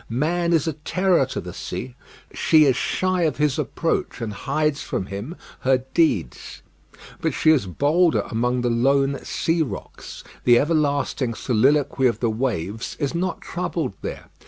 Man 0.09 0.51
is 0.51 0.65
a 0.67 0.73
terror 0.73 1.27
to 1.27 1.39
the 1.41 1.53
sea; 1.53 1.93
she 2.33 2.65
is 2.65 2.75
shy 2.75 3.21
of 3.21 3.37
his 3.37 3.59
approach, 3.59 4.19
and 4.19 4.33
hides 4.33 4.81
from 4.81 5.05
him 5.05 5.35
her 5.59 5.83
deeds. 5.93 6.63
But 7.21 7.35
she 7.35 7.51
is 7.51 7.67
bolder 7.67 8.21
among 8.21 8.61
the 8.61 8.71
lone 8.71 9.19
sea 9.23 9.61
rocks. 9.61 10.23
The 10.43 10.57
everlasting 10.57 11.35
soliloquy 11.35 12.07
of 12.07 12.19
the 12.19 12.31
waves 12.31 12.97
is 12.99 13.13
not 13.13 13.41
troubled 13.41 13.93
there. 14.01 14.31